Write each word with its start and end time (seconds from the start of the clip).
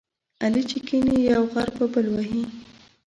علي 0.43 0.63
چې 0.69 0.77
کېني، 0.87 1.17
یو 1.31 1.43
غر 1.53 1.67
په 1.77 1.85
بل 1.93 2.05
وهي. 2.13 2.43